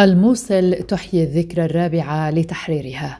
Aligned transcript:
الموصل 0.00 0.74
تحيي 0.74 1.24
الذكرى 1.24 1.64
الرابعة 1.64 2.30
لتحريرها. 2.30 3.18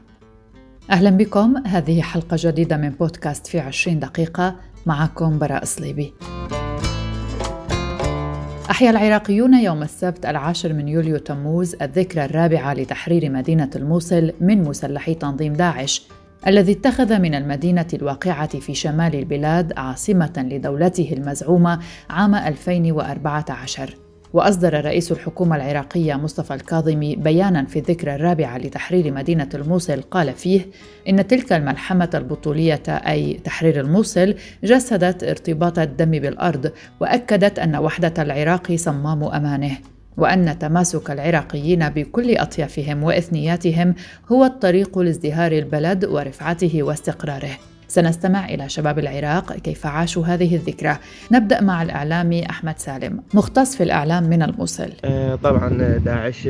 أهلا 0.90 1.10
بكم. 1.10 1.56
هذه 1.66 2.02
حلقة 2.02 2.36
جديدة 2.40 2.76
من 2.76 2.90
بودكاست 2.90 3.46
في 3.46 3.60
عشرين 3.60 3.98
دقيقة. 3.98 4.56
معكم 4.87 5.38
براء 5.38 5.64
صليبي 5.64 6.14
أحيا 8.71 8.90
العراقيون 8.90 9.54
يوم 9.54 9.82
السبت 9.82 10.27
العاشر 10.27 10.72
من 10.72 10.88
يوليو 10.88 11.19
تموز 11.19 11.77
الذكرى 11.82 12.24
الرابعة 12.24 12.75
لتحرير 12.75 13.31
مدينة 13.31 13.71
الموصل 13.77 14.33
من 14.41 14.65
مسلحي 14.65 15.15
تنظيم 15.15 15.53
داعش 15.53 16.07
الذي 16.47 16.73
اتخذ 16.73 17.19
من 17.19 17.35
المدينة 17.35 17.87
الواقعة 17.95 18.59
في 18.59 18.75
شمال 18.75 19.15
البلاد 19.15 19.73
عاصمة 19.77 20.33
لدولته 20.37 21.12
المزعومة 21.12 21.81
عام 22.11 22.35
2014 22.35 23.95
وأصدر 24.33 24.85
رئيس 24.85 25.12
الحكومة 25.12 25.57
العراقية 25.57 26.15
مصطفى 26.15 26.55
الكاظمي 26.55 27.17
بيانا 27.17 27.65
في 27.65 27.79
الذكرى 27.79 28.15
الرابعة 28.15 28.59
لتحرير 28.59 29.15
مدينة 29.15 29.48
الموصل. 29.55 30.02
قال 30.02 30.33
فيه 30.33 30.61
إن 31.09 31.27
تلك 31.27 31.52
الملحمة 31.52 32.11
البطولية 32.15 32.83
أي 32.88 33.41
تحرير 33.45 33.80
الموصل 33.80 34.35
جسدت 34.65 35.24
ارتباط 35.24 35.79
الدم 35.79 36.11
بالأرض 36.11 36.73
وأكدت 37.01 37.59
أن 37.59 37.77
وحدة 37.77 38.23
العراق 38.23 38.73
صمام 38.74 39.24
أمانه 39.24 39.79
وأن 40.16 40.59
تماسك 40.59 41.10
العراقيين 41.10 41.88
بكل 41.88 42.37
أطيافهم 42.37 43.05
وإثنياتهم 43.05 43.95
هو 44.33 44.45
الطريق 44.45 44.99
لازدهار 44.99 45.52
البلد 45.52 46.05
ورفعته 46.05 46.83
واستقراره. 46.83 47.59
سنستمع 47.91 48.49
إلى 48.49 48.69
شباب 48.69 48.99
العراق 48.99 49.53
كيف 49.53 49.87
عاشوا 49.87 50.25
هذه 50.25 50.55
الذكرى. 50.55 50.97
نبدأ 51.33 51.62
مع 51.62 51.83
الإعلامي 51.83 52.51
أحمد 52.51 52.79
سالم 52.79 53.21
مختص 53.35 53.77
في 53.77 53.83
الإعلام 53.83 54.25
من 54.25 54.43
الموصل. 54.43 54.89
آه، 55.05 55.35
طبعا 55.35 55.99
داعش 56.05 56.49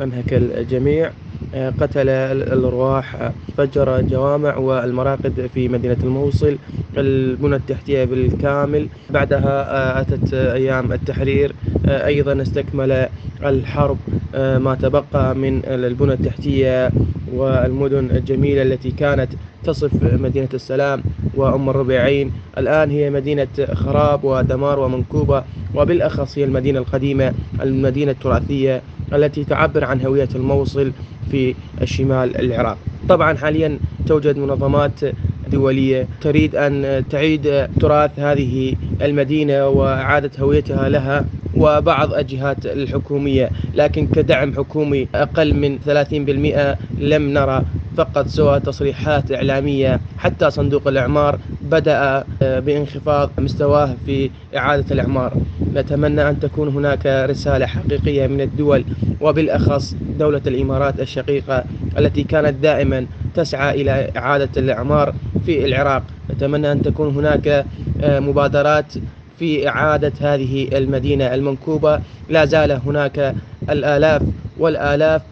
أنهك 0.00 0.32
الجميع. 0.32 1.10
آه، 1.54 1.72
قتل 1.80 2.08
الأرواح 2.08 3.30
فجر 3.56 3.98
الجوامع 3.98 4.56
والمراقد 4.56 5.50
في 5.54 5.68
مدينة 5.68 5.96
الموصل. 6.02 6.58
البنى 6.96 7.56
التحتية 7.56 8.04
بالكامل. 8.04 8.88
بعدها 9.10 9.70
آه، 9.70 10.00
أتت 10.00 10.34
أيام 10.34 10.92
التحرير. 10.92 11.54
أيضا 11.88 12.42
استكمل 12.42 13.08
الحرب. 13.44 13.98
ما 14.34 14.78
تبقى 14.82 15.34
من 15.34 15.62
البنى 15.64 16.12
التحتية 16.12 16.90
والمدن 17.32 18.10
الجميلة 18.10 18.62
التي 18.62 18.90
كانت 18.90 19.28
تصف 19.64 20.02
مدينة 20.02 20.48
السلام 20.54 21.02
وأم 21.34 21.70
الربيعين. 21.70 22.30
الآن 22.58 22.90
هي 22.90 23.10
مدينة 23.10 23.48
خراب 23.72 24.24
ودمار 24.24 24.78
ومنكوبة 24.78 25.44
وبالأخص 25.74 26.38
هي 26.38 26.44
المدينة 26.44 26.78
القديمة 26.78 27.34
المدينة 27.60 28.10
التراثية 28.12 28.82
التي 29.12 29.44
تعبر 29.44 29.84
عن 29.84 30.00
هوية 30.00 30.28
الموصل 30.34 30.92
في 31.30 31.54
الشمال 31.82 32.36
العراق. 32.36 32.78
طبعا 33.08 33.36
حاليا 33.36 33.78
توجد 34.06 34.38
منظمات 34.38 35.00
دولية 35.46 36.08
تريد 36.20 36.56
أن 36.56 37.04
تعيد 37.10 37.66
تراث 37.80 38.18
هذه 38.18 38.76
المدينة 39.02 39.68
وإعادة 39.68 40.30
هويتها 40.40 40.88
لها. 40.88 41.24
وبعض 41.60 42.12
الجهات 42.14 42.66
الحكومية 42.66 43.50
لكن 43.74 44.06
كدعم 44.06 44.52
حكومي 44.54 45.08
أقل 45.14 45.54
من 45.54 45.78
30% 45.78 46.78
لم 46.98 47.32
نرى 47.32 47.62
فقط 47.96 48.26
سوى 48.26 48.60
تصريحات 48.60 49.32
إعلامية. 49.32 50.00
حتى 50.18 50.50
صندوق 50.50 50.88
الإعمار 50.88 51.38
بدأ 51.60 52.24
آه، 52.42 52.58
بانخفاض 52.60 53.30
مستواه 53.38 53.96
في 54.06 54.30
إعادة 54.56 54.84
الإعمار. 54.90 55.32
نتمنى 55.74 56.28
أن 56.28 56.40
تكون 56.40 56.68
هناك 56.68 57.06
رسالة 57.06 57.66
حقيقية 57.66 58.26
من 58.26 58.40
الدول 58.40 58.84
وبالأخص 59.20 59.94
دولة 60.18 60.42
الإمارات 60.46 61.00
الشقيقة 61.00 61.64
التي 61.98 62.22
كانت 62.24 62.54
دائما 62.62 63.06
تسعى 63.34 63.80
إلى 63.82 64.10
إعادة 64.16 64.50
الإعمار 64.56 65.14
في 65.46 65.64
العراق. 65.64 66.02
نتمنى 66.30 66.72
أن 66.72 66.82
تكون 66.82 67.14
هناك 67.14 67.66
آه، 68.00 68.20
مبادرات 68.20 68.92
في 69.40 69.68
إعادة 69.68 70.12
هذه 70.20 70.68
المدينة 70.72 71.34
المنكوبة. 71.34 72.00
لا 72.28 72.44
زال 72.44 72.72
هناك 72.72 73.34
الآلاف 73.70 74.22
والآلاف 74.58 75.22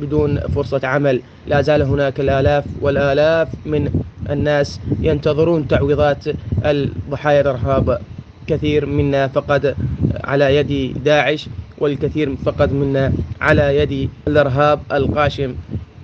بدون 0.00 0.40
فرصة 0.40 0.80
عمل. 0.84 1.22
لا 1.46 1.60
زال 1.60 1.82
هناك 1.82 2.20
الآلاف 2.20 2.64
والآلاف 2.80 3.48
من 3.66 3.90
الناس 4.30 4.80
ينتظرون 5.00 5.68
تعويضات 5.68 6.24
الضحايا 6.64 7.40
الإرهاب. 7.40 8.00
كثير 8.46 8.86
منا 8.86 9.28
فقد 9.28 9.76
على 10.24 10.56
يد 10.56 11.02
داعش 11.04 11.48
والكثير 11.78 12.36
فقد 12.44 12.72
منا 12.72 13.12
على 13.40 13.76
يد 13.78 14.10
الإرهاب 14.28 14.80
القاشم. 14.92 15.54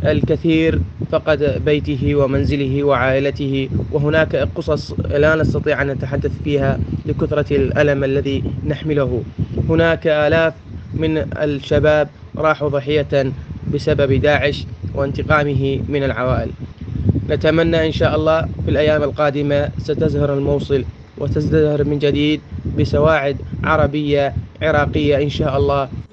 الكثير 0.05 0.81
فقد 1.13 1.63
بيته 1.65 2.15
ومنزله 2.15 2.85
وعائلته 2.85 3.69
وهناك 3.93 4.37
قصص 4.37 4.93
لا 4.93 5.35
نستطيع 5.35 5.83
أن 5.83 5.87
نتحدث 5.87 6.33
فيها 6.45 6.79
لكثرة 7.07 7.57
الألم 7.57 8.05
الذي 8.05 8.43
نحمله. 8.67 9.23
هناك 9.69 10.07
آلاف 10.07 10.55
من 10.95 11.19
الشباب 11.19 12.09
راحوا 12.37 12.69
ضحية 12.69 13.33
بسبب 13.75 14.13
داعش 14.13 14.67
وانتقامه 14.95 15.81
من 15.89 16.05
العوائل. 16.05 16.51
نتمنى 17.31 17.87
إن 17.87 17.93
شاء 17.93 18.17
الله 18.17 18.41
في 18.65 18.71
الأيام 18.71 19.03
القادمة 19.03 19.71
ستزهر 19.79 20.35
الموصل 20.35 20.85
وتزدهر 21.19 21.85
من 21.85 21.99
جديد 21.99 22.41
بسواعد 22.79 23.37
عربية 23.65 24.35
عراقية 24.63 25.23
إن 25.23 25.31
شاء 25.31 25.57
الله. 25.57 26.08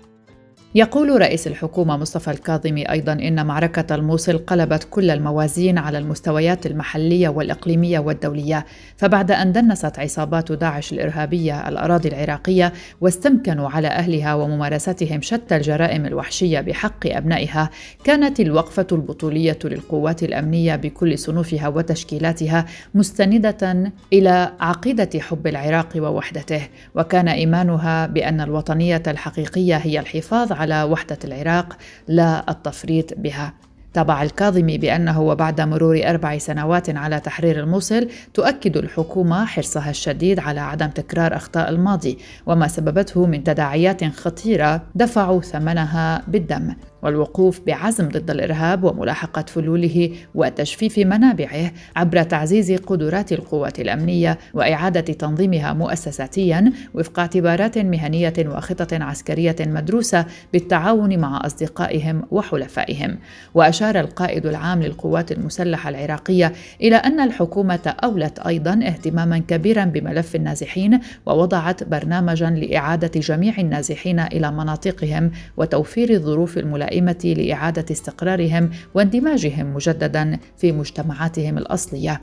يقول 0.78 1.22
رئيس 1.22 1.48
الحكومة 1.48 1.98
مصطفى 1.98 2.32
الكاظمي 2.32 2.92
أيضا 2.92 3.14
إن 3.14 3.46
معركة 3.46 3.96
الموصل 3.96 4.38
قلبت 4.38 4.88
كل 4.90 5.10
الموازين 5.10 5.78
على 5.78 5.98
المستويات 5.98 6.66
المحلية 6.66 7.30
والإقليمية 7.30 8.00
والدولية 8.00 8.66
فبعد 8.98 9.32
أن 9.32 9.52
دنست 9.52 10.00
عصابات 10.00 10.52
داعش 10.52 10.94
الإرهابية 10.94 11.70
الأراضي 11.70 12.10
العراقية 12.10 12.74
واستمكنوا 13.02 13.70
على 13.70 13.88
أهلها 13.88 14.34
وممارستهم 14.34 15.22
شتى 15.22 15.56
الجرائم 15.56 16.06
الوحشية 16.06 16.62
بحق 16.62 17.08
أبنائها 17.08 17.70
كانت 18.04 18.40
الوقفة 18.40 18.88
البطولية 18.92 19.60
للقوات 19.64 20.24
الأمنية 20.24 20.76
بكل 20.76 21.20
صنوفها 21.20 21.68
وتشكيلاتها 21.68 22.66
مستندة 22.96 23.92
إلى 24.14 24.52
عقيدة 24.60 25.20
حب 25.20 25.48
العراق 25.48 25.90
ووحدته 25.96 26.62
وكان 26.96 27.28
إيمانها 27.28 28.08
بأن 28.08 28.42
الوطنية 28.42 29.04
الحقيقية 29.08 29.76
هي 29.76 30.00
الحفاظ 30.00 30.52
على 30.52 30.65
على 30.66 30.84
وحدة 30.84 31.20
العراق 31.24 31.78
لا 32.08 32.52
التفريط 32.52 33.14
بها. 33.18 33.54
تابع 33.94 34.24
الكاظمي 34.24 34.78
بأنه 34.78 35.22
وبعد 35.22 35.62
مرور 35.62 36.02
أربع 36.04 36.38
سنوات 36.38 36.90
على 36.90 37.20
تحرير 37.20 37.60
الموصل 37.60 38.08
تؤكد 38.34 38.78
الحكومة 38.78 39.46
حرصها 39.46 39.90
الشديد 39.90 40.40
على 40.40 40.60
عدم 40.60 40.88
تكرار 40.88 41.36
أخطاء 41.36 41.70
الماضي 41.70 42.18
وما 42.46 42.68
سببته 42.68 43.26
من 43.26 43.44
تداعيات 43.44 44.06
خطيرة 44.06 44.82
دفعوا 44.96 45.42
ثمنها 45.42 46.22
بالدم. 46.28 46.76
والوقوف 47.06 47.62
بعزم 47.68 48.10
ضد 48.10 48.32
الإرهاب 48.32 48.84
وملاحقة 48.84 49.46
فلوله 49.48 50.10
وتجفيف 50.36 50.98
منابعه 50.98 51.72
عبر 51.96 52.24
تعزيز 52.24 52.72
قدرات 52.72 53.32
القوات 53.32 53.80
الأمنية 53.80 54.38
وإعادة 54.54 55.02
تنظيمها 55.02 55.74
مؤسساتيا 55.74 56.72
وفق 56.94 57.20
اعتبارات 57.20 57.78
مهنية 57.78 58.34
وخطط 58.40 58.94
عسكرية 58.94 59.56
مدروسة 59.60 60.26
بالتعاون 60.54 61.20
مع 61.20 61.46
أصدقائهم 61.46 62.24
وحلفائهم. 62.32 63.18
وأشار 63.54 64.00
القائد 64.00 64.46
العام 64.46 64.84
للقوات 64.84 65.32
المسلحة 65.32 65.90
العراقية 65.90 66.54
إلى 66.82 66.96
أن 66.96 67.20
الحكومة 67.20 67.94
أولت 68.04 68.40
أيضا 68.40 68.74
اهتماما 68.74 69.38
كبيرا 69.38 69.86
بملف 69.86 70.36
النازحين 70.36 71.00
ووضعت 71.26 71.84
برنامجا 71.84 72.50
لإعادة 72.50 73.20
جميع 73.20 73.54
النازحين 73.58 74.20
إلى 74.20 74.52
مناطقهم 74.52 75.32
وتوفير 75.58 76.10
الظروف 76.10 76.58
الملائمة 76.58 76.95
الدائمه 76.96 77.36
لإعادة 77.38 77.86
استقرارهم 77.92 78.70
واندماجهم 78.94 79.74
مجددا 79.74 80.40
في 80.58 80.72
مجتمعاتهم 80.72 81.58
الأصلية. 81.58 82.22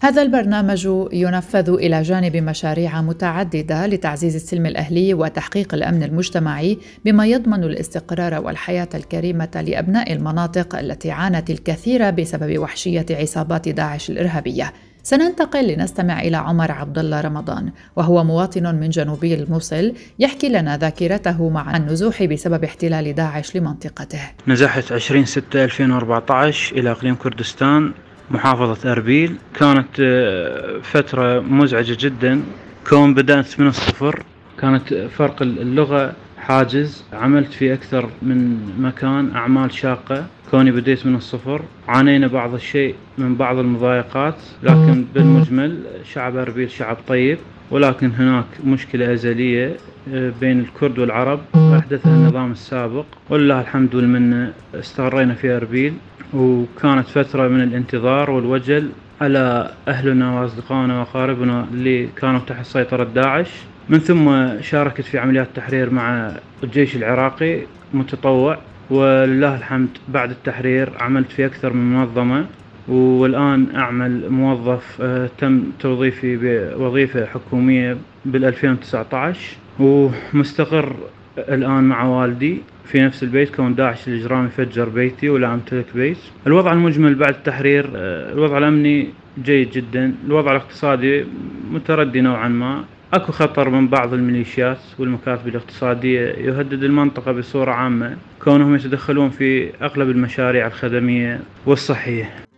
هذا 0.00 0.22
البرنامج 0.22 0.88
ينفذ 1.12 1.70
إلى 1.70 2.02
جانب 2.02 2.36
مشاريع 2.36 3.02
متعددة 3.02 3.86
لتعزيز 3.86 4.34
السلم 4.34 4.66
الأهلي 4.66 5.14
وتحقيق 5.14 5.74
الأمن 5.74 6.02
المجتمعي 6.02 6.78
بما 7.04 7.26
يضمن 7.26 7.64
الاستقرار 7.64 8.44
والحياة 8.44 8.88
الكريمة 8.94 9.64
لأبناء 9.66 10.12
المناطق 10.12 10.76
التي 10.76 11.10
عانت 11.10 11.50
الكثير 11.50 12.10
بسبب 12.10 12.58
وحشية 12.58 13.06
عصابات 13.10 13.68
داعش 13.68 14.10
الإرهابية. 14.10 14.72
سننتقل 15.02 15.66
لنستمع 15.68 16.20
إلى 16.20 16.36
عمر 16.36 16.72
عبد 16.72 16.98
الله 16.98 17.20
رمضان 17.20 17.72
وهو 17.96 18.24
مواطن 18.24 18.74
من 18.74 18.90
جنوبي 18.90 19.34
الموصل 19.34 19.92
يحكي 20.18 20.48
لنا 20.48 20.76
ذاكرته 20.78 21.48
مع 21.48 21.76
النزوح 21.76 22.22
بسبب 22.22 22.64
احتلال 22.64 23.14
داعش 23.14 23.56
لمنطقته. 23.56 24.20
نزحت 24.48 24.92
20 24.92 25.24
6 25.24 25.64
2014 25.64 26.76
إلى 26.76 26.90
إقليم 26.90 27.14
كردستان 27.14 27.92
محافظة 28.30 28.92
أربيل. 28.92 29.36
كانت 29.54 30.00
آه، 30.00 30.78
فترة 30.82 31.40
مزعجة 31.40 31.96
جدا. 32.00 32.42
كون 32.90 33.14
بدأت 33.14 33.60
من 33.60 33.66
الصفر 33.66 34.22
كانت 34.60 34.94
فرق 34.94 35.42
اللغة 35.42 36.12
حاجز 36.46 37.04
عملت 37.12 37.52
في 37.52 37.72
أكثر 37.72 38.08
من 38.22 38.58
مكان 38.78 39.30
أعمال 39.34 39.72
شاقة 39.72 40.26
كوني 40.50 40.70
بديت 40.70 41.06
من 41.06 41.14
الصفر. 41.14 41.62
عانينا 41.88 42.26
بعض 42.26 42.54
الشيء 42.54 42.94
من 43.18 43.34
بعض 43.36 43.58
المضايقات 43.58 44.34
لكن 44.62 45.04
بالمجمل 45.14 45.78
شعب 46.12 46.36
أربيل 46.36 46.70
شعب 46.70 46.96
طيب. 47.08 47.38
ولكن 47.70 48.10
هناك 48.10 48.44
مشكلة 48.64 49.12
أزلية 49.12 49.76
آه، 50.14 50.32
بين 50.40 50.60
الكرد 50.60 50.98
والعرب. 50.98 51.40
أحدثها 51.54 52.14
النظام 52.14 52.52
السابق. 52.52 53.04
ولله 53.30 53.60
الحمد 53.60 53.94
والمنة 53.94 54.52
استقرينا 54.74 55.34
في 55.34 55.56
أربيل. 55.56 55.94
وكانت 56.34 57.06
فترة 57.08 57.48
من 57.48 57.62
الانتظار 57.62 58.30
والوجل 58.30 58.88
على 59.20 59.70
أهلنا 59.88 60.40
وأصدقائنا 60.40 60.98
وأقاربنا 60.98 61.66
اللي 61.72 62.06
كانوا 62.06 62.40
تحت 62.40 62.64
سيطرة 62.66 63.04
داعش. 63.04 63.48
من 63.92 63.98
ثم 63.98 64.60
شاركت 64.62 65.00
في 65.00 65.18
عمليات 65.18 65.48
تحرير 65.54 65.90
مع 65.90 66.32
الجيش 66.64 66.96
العراقي 66.96 67.58
متطوع 67.94 68.58
ولله 68.90 69.56
الحمد 69.56 69.88
بعد 70.08 70.30
التحرير 70.30 70.90
عملت 71.00 71.32
في 71.32 71.46
أكثر 71.46 71.72
من 71.72 71.92
منظمة 71.92 72.46
والآن 72.88 73.66
أعمل 73.76 74.30
موظف 74.30 74.98
آه، 75.00 75.30
تم 75.38 75.62
توظيفي 75.80 76.36
بوظيفة 76.36 77.26
حكومية 77.26 77.96
بال 78.24 78.44
2019 78.44 79.56
ومستقر 79.80 80.96
الآن 81.38 81.84
مع 81.84 82.04
والدي 82.04 82.58
في 82.84 83.00
نفس 83.00 83.22
البيت 83.22 83.54
كون 83.56 83.74
داعش 83.74 84.08
الإجرامي 84.08 84.48
فجر 84.48 84.88
بيتي 84.88 85.28
ولا 85.28 85.54
أمتلك 85.54 85.86
بيت. 85.94 86.18
الوضع 86.46 86.72
المجمل 86.72 87.14
بعد 87.14 87.34
التحرير 87.34 87.90
آه، 87.96 88.32
الوضع 88.32 88.58
الأمني 88.58 89.08
جيد 89.44 89.70
جدا 89.70 90.14
الوضع 90.26 90.50
الاقتصادي 90.50 91.24
متردي 91.70 92.20
نوعا 92.20 92.48
ما. 92.48 92.84
أكو 93.14 93.32
خطر 93.32 93.68
من 93.68 93.88
بعض 93.88 94.14
الميليشيات 94.14 94.78
والمكاتب 94.98 95.48
الاقتصادية 95.48 96.20
يهدد 96.20 96.82
المنطقة 96.82 97.32
بصورة 97.32 97.70
عامة 97.72 98.16
كونهم 98.44 98.74
يتدخلون 98.74 99.30
في 99.30 99.72
أغلب 99.82 100.10
المشاريع 100.10 100.66
الخدمية 100.66 101.40
والصحية. 101.66 102.51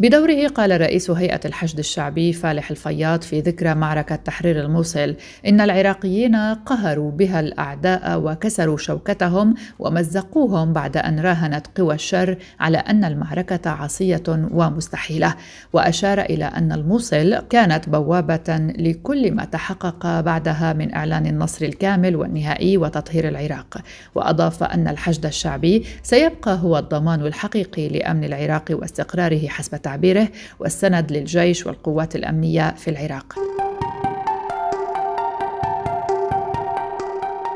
بدوره 0.00 0.48
قال 0.48 0.80
رئيس 0.80 1.10
هيئة 1.10 1.40
الحشد 1.44 1.78
الشعبي 1.78 2.32
فالح 2.32 2.70
الفياض 2.70 3.22
في 3.22 3.40
ذكرى 3.40 3.74
معركة 3.74 4.16
تحرير 4.16 4.60
الموصل. 4.60 5.16
إن 5.46 5.60
العراقيين 5.60 6.36
قهروا 6.36 7.10
بها 7.10 7.40
الأعداء 7.40 8.20
وكسروا 8.20 8.76
شوكتهم 8.76 9.54
ومزقوهم 9.78 10.72
بعد 10.72 10.96
أن 10.96 11.20
راهنت 11.20 11.66
قوى 11.78 11.94
الشر 11.94 12.36
على 12.60 12.78
أن 12.78 13.04
المعركة 13.04 13.70
عصية 13.70 14.22
ومستحيلة. 14.28 15.34
وأشار 15.72 16.20
إلى 16.20 16.44
أن 16.44 16.72
الموصل 16.72 17.38
كانت 17.50 17.88
بوابة 17.88 18.56
لكل 18.78 19.32
ما 19.32 19.44
تحقق 19.44 20.20
بعدها 20.20 20.72
من 20.72 20.94
إعلان 20.94 21.26
النصر 21.26 21.64
الكامل 21.64 22.16
والنهائي 22.16 22.76
وتطهير 22.76 23.28
العراق. 23.28 23.78
وأضاف 24.14 24.62
أن 24.62 24.88
الحشد 24.88 25.26
الشعبي 25.26 25.86
سيبقى 26.02 26.58
هو 26.62 26.78
الضمان 26.78 27.20
الحقيقي 27.20 27.88
لأمن 27.88 28.24
العراق 28.24 28.64
واستقراره 28.70 29.48
حسب 29.48 29.83
تعبيره 29.84 30.28
والسند 30.58 31.12
للجيش 31.12 31.66
والقوات 31.66 32.16
الأمنية 32.16 32.74
في 32.76 32.90
العراق. 32.90 33.34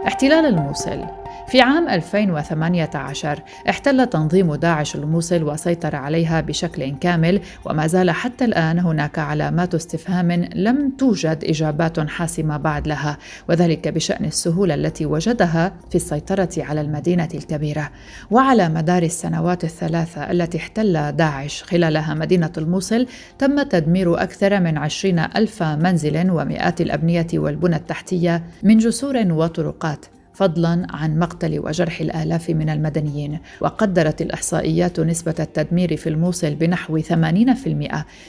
احتلال 0.07 0.47
الموصل 0.47 1.05
في 1.49 1.61
عام 1.61 1.89
2018 1.89 3.43
احتل 3.69 4.07
تنظيم 4.07 4.55
داعش 4.55 4.97
الموصل 4.97 5.43
وسيطر 5.43 5.97
عليها 5.97 6.41
بشكل 6.41 6.97
كامل 6.97 7.41
وما 7.65 7.87
زال 7.87 8.11
حتى 8.11 8.45
الآن 8.45 8.79
هناك 8.79 9.19
علامات 9.19 9.75
استفهام 9.75 10.33
لم 10.55 10.91
توجد 10.99 11.45
إجابات 11.45 12.01
حاسمة 12.01 12.57
بعد 12.57 12.89
لها 12.89 13.19
وذلك 13.49 13.89
بشأن 13.89 14.25
السهولة 14.25 14.75
التي 14.75 15.07
وجدها 15.07 15.73
في 15.91 15.95
السيطرة 15.95 16.49
على 16.59 16.81
المدينة 16.81 17.29
الكبيرة. 17.35 17.91
وعلى 18.31 18.69
مدار 18.69 19.03
السنوات 19.03 19.65
الثلاثة 19.65 20.31
التي 20.31 20.59
احتل 20.59 21.13
داعش 21.13 21.63
خلالها 21.63 22.15
مدينة 22.15 22.53
الموصل 22.59 23.07
تم 23.39 23.63
تدمير 23.63 24.23
أكثر 24.23 24.61
من 24.61 24.79
عشرين 24.79 25.19
ألف 25.19 25.63
منزل 25.63 26.31
ومئات 26.31 26.81
الأبنية 26.81 27.27
والبنى 27.35 27.77
التحتية 27.77 28.43
من 28.63 28.79
جسور 28.79 29.33
وطرقات. 29.33 30.07
فضلا 30.39 30.87
عن 30.91 31.19
مقتل 31.19 31.59
وجرح 31.59 32.01
الآلاف 32.01 32.51
من 32.51 32.71
المدنيين 32.71 33.39
وقدرت 33.61 34.23
الإحصائيات 34.23 35.01
نسبة 35.01 35.35
التدمير 35.41 35.97
في 35.97 36.09
الموصل 36.09 36.55
بنحو 36.55 36.99
80% 36.99 37.05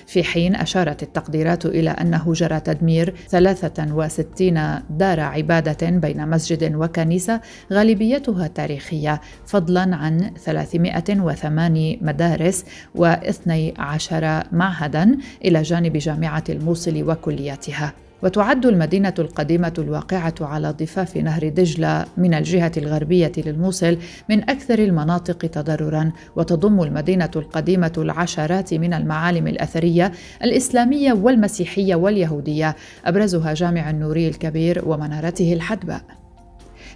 في 0.07 0.23
حين 0.23 0.55
أشارت 0.55 1.03
التقديرات 1.03 1.65
إلى 1.65 1.89
أنه 1.89 2.33
جرى 2.33 2.59
تدمير 2.59 3.13
63 3.27 4.79
دار 4.89 5.19
عبادة 5.19 5.89
بين 5.89 6.29
مسجد 6.29 6.75
وكنيسة 6.75 7.41
غالبيتها 7.73 8.47
تاريخية 8.47 9.21
فضلا 9.45 9.95
عن 9.95 10.31
308 10.37 11.97
مدارس 12.01 12.65
و12 12.97 14.13
معهدا 14.51 15.17
إلى 15.45 15.61
جانب 15.61 15.97
جامعة 15.97 16.43
الموصل 16.49 17.09
وكلياتها 17.09 17.93
وتعد 18.23 18.65
المدينة 18.65 19.13
القديمة 19.19 19.73
الواقعة 19.77 20.35
على 20.41 20.71
ضفاف 20.71 21.17
نهر 21.17 21.49
دجلة 21.49 22.05
من 22.17 22.33
الجهة 22.33 22.71
الغربية 22.77 23.31
للموصل 23.37 23.97
من 24.29 24.49
أكثر 24.49 24.79
المناطق 24.79 25.37
تضررا 25.37 26.11
وتضم 26.35 26.81
المدينة 26.81 27.31
القديمة 27.35 27.93
العشرات 27.97 28.73
من 28.73 28.93
المعالم 28.93 29.47
الأثرية 29.47 30.11
الإسلامية 30.43 31.13
والمسيحية 31.13 31.95
واليهودية 31.95 32.75
أبرزها 33.05 33.53
جامع 33.53 33.89
النوري 33.89 34.27
الكبير 34.27 34.83
ومنارته 34.85 35.53
الحدباء. 35.53 36.01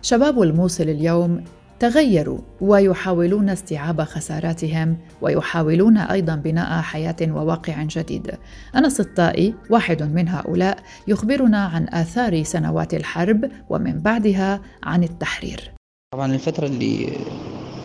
شباب 0.02 0.42
الموصل 0.42 0.84
اليوم 0.84 1.44
تغيروا 1.84 2.40
ويحاولون 2.62 3.50
استيعاب 3.50 4.02
خساراتهم 4.02 4.98
ويحاولون 5.22 5.98
أيضا 5.98 6.36
بناء 6.36 6.82
حياة 6.82 7.16
وواقع 7.22 7.84
جديد. 7.84 8.32
انس 8.76 9.00
الطائي 9.00 9.54
واحد 9.70 10.04
من 10.04 10.28
هؤلاء 10.28 10.78
يخبرنا 11.08 11.66
عن 11.66 11.88
آثار 11.90 12.44
سنوات 12.44 12.94
الحرب 12.94 13.52
ومن 13.70 14.00
بعدها 14.00 14.62
عن 14.84 15.04
التحرير. 15.04 15.72
طبعا 16.14 16.34
الفترة 16.34 16.66
اللي 16.66 17.10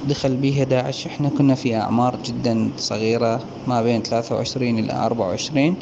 دخل 0.08 0.36
بها 0.36 0.64
داعش 0.64 1.06
إحنا 1.06 1.28
كنا 1.28 1.54
في 1.54 1.76
أعمار 1.76 2.18
جدا 2.24 2.70
صغيرة 2.76 3.44
ما 3.66 3.82
بين 3.82 4.02
23 4.02 4.78
إلى 4.78 4.92
24 4.92 5.76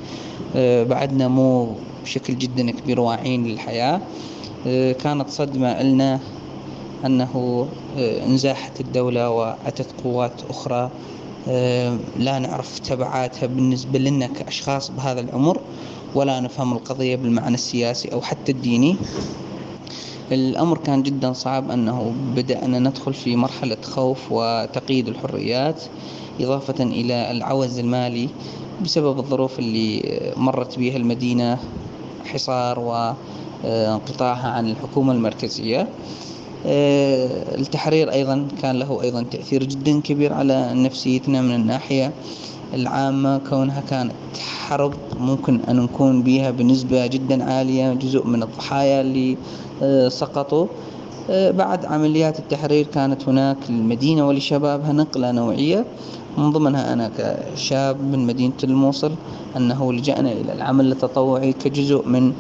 آه، 0.56 0.82
بعدنا 0.82 1.28
مو 1.28 1.74
بشكل 2.02 2.38
جدا 2.38 2.70
كبير 2.70 3.00
واعيين 3.00 3.46
للحياة 3.46 4.00
آه، 4.66 4.92
كانت 4.92 5.28
صدمة 5.28 5.82
لنا 5.82 6.20
أنه 7.04 7.66
آه، 7.98 8.25
انزاحت 8.26 8.81
الدولة 8.81 9.31
وأتت 9.31 9.87
قوات 10.04 10.43
أخرى 10.50 10.90
آه، 11.48 11.98
لا 12.17 12.38
نعرف 12.38 12.79
تبعاتها 12.79 13.46
بالنسبة 13.46 13.98
لنا 13.98 14.26
كأشخاص 14.26 14.91
بهذا 14.91 15.20
العمر 15.20 15.60
ولا 16.15 16.41
نفهم 16.41 16.72
القضية 16.72 17.17
بالمعنى 17.17 17.55
السياسي 17.55 18.08
أو 18.12 18.20
حتى 18.20 18.53
الديني. 18.53 18.96
الأمر 20.32 20.79
كان 20.79 21.03
جدا 21.03 21.32
صعب 21.32 21.70
أنه 21.70 22.15
بدأنا 22.36 22.79
ندخل 22.79 23.15
في 23.15 23.36
مرحلة 23.36 23.76
خوف 23.82 24.19
وتقييد 24.31 25.08
الحريات 25.08 25.82
إضافة 26.41 26.84
إلى 26.84 27.31
العوز 27.31 27.79
المالي 27.79 28.29
بسبب 28.84 29.19
الظروف 29.19 29.58
اللي 29.58 30.03
مرت 30.36 30.79
بها 30.79 30.96
المدينة 30.96 31.58
حصار 32.24 32.79
وانقطاعها 33.65 34.48
عن 34.48 34.69
الحكومة 34.70 35.12
المركزية. 35.12 35.81
آه، 35.81 35.86
التحرير 36.67 38.13
أيضا 38.13 38.49
كان 38.63 38.79
له 38.79 39.03
أيضا 39.03 39.23
تأثير 39.23 39.65
جدا 39.65 40.01
كبير 40.01 40.32
على 40.32 40.70
نفسيتنا 40.75 41.43
من 41.43 41.55
الناحية 41.55 42.13
العامة. 42.75 43.39
كونها 43.39 43.81
كانت 43.81 44.13
حرب 44.67 44.94
ممكن 45.20 45.61
أن 45.69 45.77
نكون 45.77 46.23
بها 46.23 46.51
بنسبة 46.51 47.06
جدا 47.06 47.44
عالية 47.44 47.93
جزء 47.94 48.27
من 48.27 48.43
الضحايا 48.43 49.01
اللي 49.01 49.37
آه، 49.82 50.08
سقطوا. 50.08 50.67
آه، 51.31 51.51
بعد 51.51 51.85
عمليات 51.85 52.39
التحرير 52.39 52.87
كانت 52.87 53.29
هناك 53.29 53.56
للمدينة 53.69 54.29
ولشبابها 54.29 54.93
نقلة 54.93 55.32
نوعية. 55.32 55.85
من 56.38 56.52
ضمنها 56.52 56.93
أنا 56.93 57.10
كشاب 57.19 58.02
من 58.02 58.26
مدينة 58.26 58.52
الموصل 58.64 59.12
أنه 59.56 59.93
لجأنا 59.93 60.32
إلى 60.32 60.52
العمل 60.52 60.93
التطوعي 60.93 61.52
كجزء 61.52 62.08
من 62.08 62.32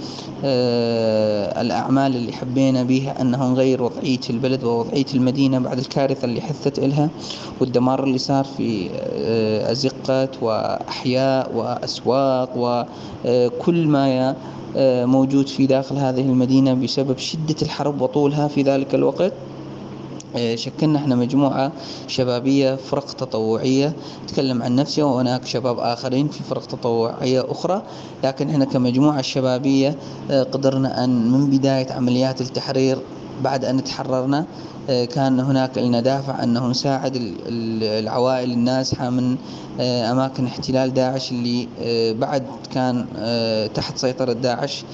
آه، 0.44 1.60
الأعمال 1.60 2.16
اللي 2.16 2.32
حبينا 2.32 2.82
بها 2.82 3.20
أنه 3.20 3.48
نغير 3.50 3.82
وضعية 3.82 4.20
البلد 4.30 4.64
ووضعية 4.64 5.04
المدينة 5.14 5.58
بعد 5.58 5.78
الكارثة 5.78 6.24
اللي 6.24 6.40
حثت 6.40 6.78
إلها 6.78 7.10
والدمار 7.60 8.04
اللي 8.04 8.18
صار 8.18 8.44
في 8.44 8.90
آه، 8.94 9.72
أزقة 9.72 10.28
وأحياء 10.42 11.52
وأسواق 11.54 12.50
وكل 12.56 13.86
ما 13.86 14.34
موجود 15.06 15.48
في 15.48 15.66
داخل 15.66 15.96
هذه 15.96 16.20
المدينة 16.20 16.74
بسبب 16.74 17.18
شدة 17.18 17.56
الحرب 17.62 18.00
وطولها 18.00 18.48
في 18.48 18.62
ذلك 18.62 18.94
الوقت. 18.94 19.32
آه، 19.32 19.45
شكلنا 20.54 20.98
إحنا 20.98 21.14
مجموعة 21.14 21.72
شبابية 22.08 22.74
فرق 22.74 23.12
تطوعية. 23.12 23.92
تكلم 24.28 24.62
عن 24.62 24.76
نفسي 24.76 25.02
وهناك 25.02 25.46
شباب 25.46 25.78
آخرين 25.78 26.28
في 26.28 26.42
فرق 26.42 26.66
تطوعية 26.66 27.44
أخرى. 27.50 27.82
لكن 28.24 28.50
إحنا 28.50 28.64
كمجموعة 28.64 29.22
شبابية 29.22 29.96
آه، 30.30 30.42
قدرنا 30.42 31.04
أن 31.04 31.30
من 31.30 31.50
بداية 31.50 31.92
عمليات 31.92 32.40
التحرير 32.40 32.98
بعد 33.44 33.64
أن 33.64 33.84
تحررنا 33.84 34.46
كان 34.86 35.40
هناك 35.40 35.78
لنا 35.78 36.00
دافع 36.00 36.42
أنه 36.42 36.66
نساعد 36.68 37.12
العوائل 37.82 38.52
النازحة 38.52 39.10
من 39.10 39.36
أماكن 39.80 40.46
احتلال 40.46 40.94
داعش 40.94 41.32
اللي 41.32 41.68
بعد 42.14 42.42
كان 42.74 43.06
تحت 43.74 43.98
سيطرة 43.98 44.32
داعش. 44.32 44.84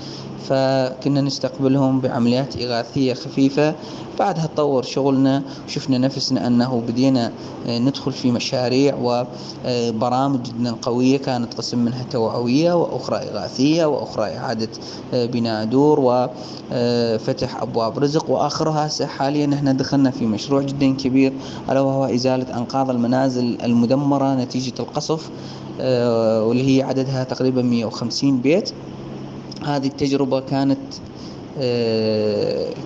فكنا 0.48 1.20
نستقبلهم 1.20 2.00
بعمليات 2.00 2.56
إغاثية 2.56 3.14
خفيفة. 3.14 3.74
بعدها 4.18 4.46
تطور 4.46 4.82
شغلنا 4.82 5.42
وشفنا 5.66 5.98
نفسنا 5.98 6.46
أنه 6.46 6.82
بدينا 6.88 7.32
آه، 7.66 7.78
ندخل 7.78 8.12
في 8.12 8.30
مشاريع 8.32 8.94
وبرامج 9.02 10.42
جدا 10.42 10.76
قوية 10.82 11.18
كانت 11.18 11.54
قسم 11.54 11.78
منها 11.78 12.04
توعوية 12.10 12.72
وأخرى 12.72 13.16
إغاثية 13.16 13.84
وأخرى 13.84 14.36
إعادة 14.36 14.68
آه، 15.14 15.26
بناء 15.26 15.64
دور 15.64 16.00
وفتح 16.00 17.56
آه، 17.56 17.62
أبواب 17.62 17.98
رزق. 17.98 18.30
وآخرها 18.30 18.88
حاليا 19.06 19.54
إحنا 19.54 19.72
دخلنا 19.82 20.10
في 20.10 20.26
مشروع 20.26 20.62
جدا 20.62 20.94
كبير 20.96 21.32
ألا 21.70 21.80
وهو 21.80 22.04
إزالة 22.04 22.56
أنقاض 22.56 22.90
المنازل 22.90 23.58
المدمرة 23.64 24.34
نتيجة 24.34 24.74
القصف 24.80 25.30
واللي 26.46 26.76
هي 26.78 26.82
عددها 26.82 27.24
تقريبا 27.24 27.62
150 27.62 28.40
بيت. 28.40 28.70
هذه 29.64 29.86
التجربة 29.86 30.40
كانت 30.40 30.78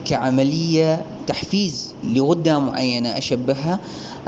كعملية 0.05 1.05
تحفيز 1.27 1.95
لغدة 2.05 2.59
معينة 2.59 3.19
أشبهها 3.19 3.79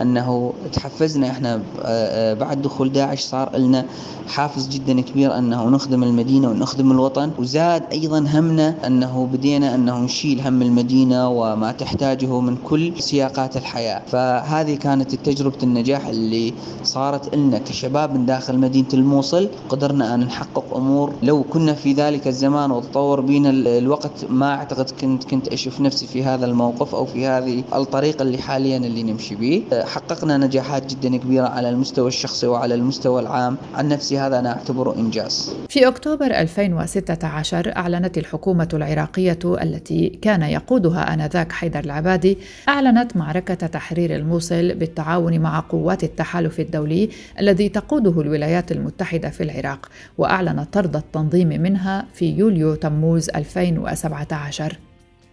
أنه 0.00 0.52
تحفزنا 0.73 1.31
إحنا 1.31 1.55
آه، 1.55 1.61
آه، 1.83 2.35
بعد 2.35 2.62
دخول 2.62 2.93
داعش 2.93 3.21
صار 3.21 3.57
لنا 3.57 3.85
حافز 4.28 4.69
جدا 4.69 5.00
كبير 5.00 5.38
أنه 5.38 5.69
نخدم 5.69 6.02
المدينة 6.02 6.49
ونخدم 6.49 6.93
الوطن 6.93 7.31
وزاد 7.38 7.83
أيضا 7.93 8.19
همنا 8.19 8.75
أنه 8.87 9.28
بدينا 9.33 9.75
أنه 9.75 9.99
نشيل 9.99 10.40
هم 10.40 10.62
المدينة 10.62 11.28
وما 11.28 11.73
تحتاجه 11.73 12.40
من 12.40 12.57
كل 12.57 13.02
سياقات 13.02 13.57
الحياة. 13.57 14.02
فهذه 14.07 14.75
كانت 14.75 15.14
تجربة 15.14 15.59
النجاح 15.62 16.07
اللي 16.07 16.55
صارت 16.85 17.35
لنا 17.35 17.59
كشباب 17.59 18.14
من 18.14 18.26
داخل 18.26 18.59
مدينة 18.59 18.88
الموصل. 18.95 19.49
قدرنا 19.69 20.14
أن 20.14 20.21
نحقق 20.21 20.76
أمور. 20.76 21.12
لو 21.23 21.43
كنا 21.43 21.75
في 21.75 21.93
ذلك 21.93 22.28
الزمان 22.28 22.71
وتطور 22.71 23.21
بنا 23.21 23.50
الوقت 23.50 24.25
ما 24.31 24.55
أعتقد 24.55 24.90
كنت 24.90 25.25
كنت 25.25 25.49
أشوف 25.49 25.81
نفسي 25.81 26.07
في 26.07 26.25
هذا 26.25 26.47
الموقف. 26.47 26.88
أو 26.95 27.07
في 27.07 27.26
هذه 27.26 27.64
الطريقة 27.75 28.23
اللي 28.23 28.38
حاليا 28.38 28.76
اللي 28.76 29.02
نمشي 29.02 29.35
به. 29.35 29.62
حققنا 29.85 30.37
نجاحات 30.37 30.95
جدا 30.95 31.16
كبيرة 31.16 31.47
على 31.47 31.68
المستوى 31.68 32.09
الشخصي 32.09 32.47
وعلى 32.47 32.75
المستوى 32.75 33.21
العام. 33.21 33.57
عن 33.75 33.88
نفسي 33.88 34.18
هذا 34.18 34.38
أنا 34.38 34.52
أعتبره 34.52 34.95
إنجاز. 34.97 35.54
في 35.68 35.88
أكتوبر 35.88 36.26
2016 36.26 37.76
أعلنت 37.76 38.18
الحكومة 38.18 38.68
العراقية 38.75 39.38
التي 39.45 40.09
كان 40.23 40.42
يقودها 40.42 41.14
آنذاك 41.14 41.52
حيدر 41.52 41.80
العبادي 41.80 42.38
أعلنت 42.68 43.16
معركة 43.16 43.54
تحرير 43.54 44.16
الموصل 44.16 44.75
بالتعاون 44.75 45.38
مع 45.40 45.61
قوات 45.61 46.04
التحالف 46.04 46.61
الدولي 46.61 47.09
الذي 47.40 47.68
تقوده 47.68 48.21
الولايات 48.21 48.73
المتحدة 48.73 49.30
في 49.30 49.42
العراق 49.42 49.88
وأعلنت 50.18 50.73
طرد 50.73 50.97
التنظيم 50.97 51.49
منها 51.49 52.04
في 52.14 52.30
يوليو 52.30 52.75
تموز 52.75 53.30
2017 53.30 54.78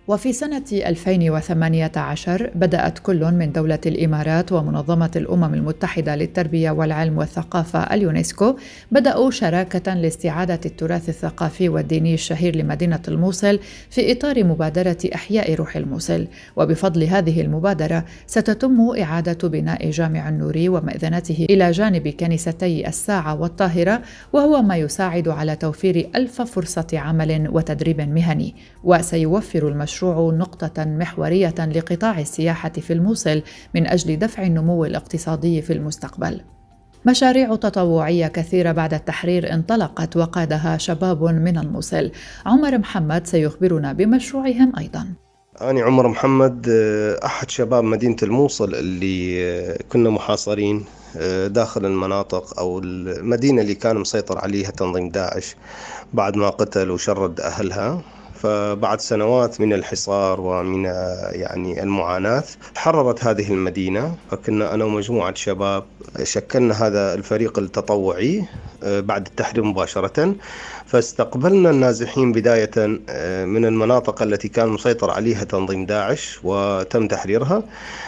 وفي 0.07 0.33
سنة 0.33 0.63
2018 0.71 2.51
بدأت 2.55 3.00
كل 3.00 3.25
من 3.25 3.51
دولة 3.51 3.79
الإمارات 3.85 4.51
ومنظمة 4.51 5.12
الأمم 5.15 5.53
المتحدة 5.53 6.15
للتربية 6.15 6.71
والعلم 6.71 7.17
والثقافة 7.17 7.79
اليونسكو 7.79 8.55
بدأوا 8.91 9.31
شراكة 9.31 9.93
لاستعادة 9.93 10.59
التراث 10.65 11.09
الثقافي 11.09 11.69
والديني 11.69 12.13
الشهير 12.13 12.55
لمدينة 12.55 13.00
الموصل 13.07 13.59
في 13.89 14.12
إطار 14.12 14.43
مبادرة 14.43 14.97
إحياء 15.15 15.53
روح 15.53 15.75
الموصل. 15.75 16.27
وبفضل 16.55 17.03
هذه 17.03 17.41
المبادرة 17.41 18.05
ستتم 18.27 18.91
إعادة 19.01 19.50
بناء 19.50 19.89
جامع 19.89 20.29
النوري 20.29 20.69
ومئذنته 20.69 21.45
إلى 21.50 21.71
جانب 21.71 22.07
كنيستي 22.07 22.88
الساعة 22.88 23.41
والطاهرة 23.41 24.01
وهو 24.33 24.62
ما 24.62 24.77
يساعد 24.77 25.27
على 25.27 25.55
توفير 25.55 26.09
ألف 26.15 26.41
فرصة 26.41 26.88
عمل 26.93 27.50
وتدريب 27.51 28.01
مهني. 28.01 28.55
وسيوفر 28.83 29.67
المشروع 29.67 29.94
المشروع 29.95 30.33
نقطة 30.33 30.85
محورية 30.85 31.55
لقطاع 31.59 32.19
السياحة 32.19 32.69
في 32.69 32.93
الموصل 32.93 33.41
من 33.75 33.87
أجل 33.87 34.19
دفع 34.19 34.43
النمو 34.43 34.85
الاقتصادي 34.85 35.61
في 35.61 35.73
المستقبل. 35.73 36.41
مشاريع 37.05 37.55
تطوعية 37.55 38.27
كثيرة 38.27 38.71
بعد 38.71 38.93
التحرير 38.93 39.53
انطلقت 39.53 40.17
وقادها 40.17 40.77
شباب 40.77 41.23
من 41.23 41.57
الموصل. 41.57 42.11
عمر 42.45 42.77
محمد 42.77 43.27
سيخبرنا 43.27 43.93
بمشروعهم 43.93 44.73
أيضا. 44.77 45.07
أنا 45.61 45.81
عمر 45.81 46.07
محمد 46.07 46.69
أحد 47.25 47.49
شباب 47.49 47.83
مدينة 47.83 48.17
الموصل 48.23 48.75
اللي 48.75 49.77
كنا 49.89 50.09
محاصرين 50.09 50.85
داخل 51.47 51.85
المناطق 51.85 52.59
أو 52.59 52.79
المدينة 52.79 53.61
اللي 53.61 53.75
كان 53.75 53.97
مسيطر 53.97 54.37
عليها 54.37 54.71
تنظيم 54.71 55.09
داعش 55.09 55.55
بعد 56.13 56.35
ما 56.37 56.49
قتل 56.49 56.91
وشرد 56.91 57.39
أهلها 57.39 58.03
فبعد 58.45 59.01
سنوات 59.01 59.61
من 59.61 59.73
الحصار 59.73 60.41
ومن 60.41 60.83
يعني 61.31 61.83
المعاناة 61.83 62.43
حررت 62.75 63.23
هذه 63.23 63.51
المدينة. 63.53 64.15
فكنا 64.31 64.73
أنا 64.73 64.85
ومجموعة 64.85 65.33
شباب 65.33 65.83
شكلنا 66.23 66.87
هذا 66.87 67.13
الفريق 67.13 67.59
التطوعي 67.59 68.43
آه، 68.83 68.99
بعد 68.99 69.25
التحرير 69.27 69.63
مباشرة. 69.63 70.35
فاستقبلنا 70.85 71.69
النازحين 71.69 72.31
بداية 72.31 72.71
آه، 73.09 73.45
من 73.45 73.65
المناطق 73.65 74.21
التي 74.21 74.47
كان 74.47 74.69
مسيطر 74.69 75.11
عليها 75.11 75.43
تنظيم 75.43 75.85
داعش 75.85 76.39
وتم 76.43 77.07
تحريرها. 77.07 77.63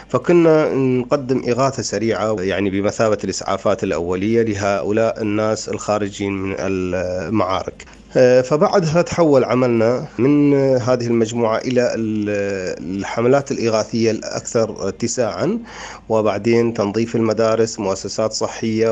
فكنا 0.09 0.73
نقدم 0.73 1.41
إغاثة 1.49 1.83
سريعة 1.83 2.35
يعني 2.39 2.69
بمثابة 2.69 3.17
الإسعافات 3.23 3.83
الأولية 3.83 4.41
لهؤلاء 4.41 5.21
الناس 5.21 5.69
الخارجين 5.69 6.33
من 6.33 6.55
المعارك. 6.59 7.96
فبعدها 8.43 9.01
تحول 9.01 9.43
عملنا 9.43 10.07
من 10.17 10.53
هذه 10.77 11.07
المجموعة 11.07 11.57
إلى 11.57 11.91
الحملات 12.79 13.51
الإغاثية 13.51 14.11
الأكثر 14.11 14.87
اتساعا 14.87 15.59
وبعدين 16.09 16.73
تنظيف 16.73 17.15
المدارس 17.15 17.79
مؤسسات 17.79 18.33
صحية 18.33 18.91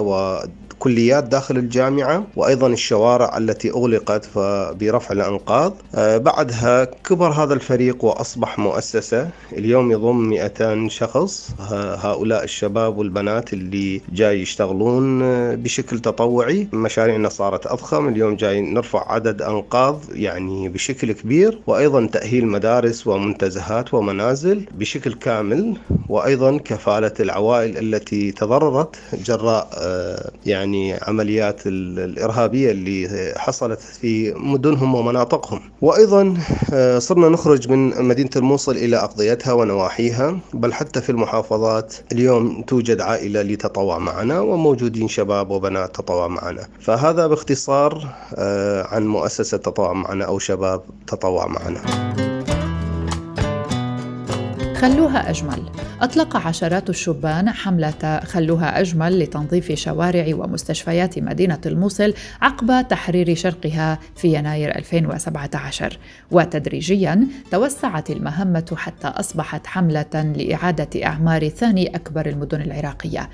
وكليات 0.79 1.23
داخل 1.23 1.57
الجامعة 1.57 2.23
وأيضا 2.35 2.67
الشوارع 2.67 3.37
التي 3.37 3.71
أغلقت 3.71 4.29
برفع 4.79 5.11
الأنقاض. 5.11 5.73
آه، 5.95 6.17
بعدها 6.17 6.83
كبر 6.85 7.29
هذا 7.29 7.53
الفريق 7.53 8.05
وأصبح 8.05 8.59
مؤسسة. 8.59 9.29
اليوم 9.53 9.91
يضم 9.91 10.29
200 10.29 10.89
شخص. 10.89 11.51
هؤلاء 12.03 12.43
الشباب 12.43 12.97
والبنات 12.97 13.53
اللي 13.53 14.01
جاي 14.13 14.41
يشتغلون 14.41 15.21
آه، 15.21 15.55
بشكل 15.55 15.99
تطوعي. 15.99 16.67
مشاريعنا 16.73 17.29
صارت 17.29 17.67
أضخم. 17.67 18.07
اليوم 18.07 18.35
جاي 18.35 18.61
نرفع 18.61 19.11
عدد 19.11 19.41
أنقاض 19.41 19.99
يعني 20.13 20.69
بشكل 20.69 21.11
كبير 21.11 21.59
وأيضا 21.67 22.05
تأهيل 22.07 22.47
مدارس 22.47 23.07
ومنتزهات 23.07 23.93
ومنازل 23.93 24.65
بشكل 24.71 25.13
كامل 25.13 25.77
وأيضا 26.09 26.57
كفالة 26.57 27.13
العوائل 27.19 27.77
التي 27.77 28.31
تضررت 28.31 28.95
جراء 29.13 29.69
آه، 29.77 30.31
يعني 30.65 30.99
عمليات 31.07 31.61
الإرهابية 31.67 32.71
اللي 32.71 33.33
حصلت 33.37 33.79
في 33.79 34.33
مدنهم 34.33 34.95
ومناطقهم. 34.95 35.61
وأيضا 35.81 36.37
آه، 36.73 36.99
صرنا 36.99 37.29
نخرج 37.29 37.69
من 37.69 38.03
مدينة 38.03 38.29
الموصل 38.35 38.71
إلى 38.71 38.97
أقضيتها 38.97 39.53
ونواحيها 39.53 40.39
بل 40.53 40.73
حتى 40.73 41.01
في 41.01 41.09
المحافظات 41.09 41.95
اليوم 42.11 42.61
توجد 42.61 43.01
عائلة 43.01 43.41
لتطوع 43.41 43.97
معنا 43.97 44.39
وموجودين 44.39 45.07
شباب 45.07 45.49
وبنات 45.49 45.95
تطوع 45.95 46.27
معنا. 46.27 46.67
فهذا 46.79 47.27
باختصار 47.27 48.07
آه، 48.35 48.83
عن 48.83 49.07
مؤسسة 49.07 49.57
تطوع 49.57 49.93
معنا 49.93 50.25
أو 50.25 50.39
شباب 50.39 50.81
تطوع 51.07 51.47
معنا. 51.47 52.24
خلوها 54.75 55.29
أجمل. 55.29 55.61
أطلق 56.01 56.37
عشرات 56.37 56.89
الشبان 56.89 57.49
حملة 57.49 58.19
خلوها 58.23 58.81
أجمل 58.81 59.19
لتنظيف 59.19 59.71
شوارع 59.71 60.35
ومستشفيات 60.35 61.19
مدينة 61.19 61.59
الموصل 61.65 62.13
عقب 62.41 62.87
تحرير 62.87 63.35
شرقها 63.35 63.99
في 64.15 64.33
يناير 64.33 64.75
2017 64.75 65.97
وتدريجيا 66.31 67.27
توسعت 67.51 68.11
المهمة 68.11 68.75
حتى 68.77 69.07
أصبحت 69.07 69.67
حملة 69.67 70.33
لإعادة 70.37 71.05
أعمار 71.05 71.49
ثاني 71.49 71.95
أكبر 71.95 72.25
المدن 72.25 72.61
العراقية. 72.61 73.29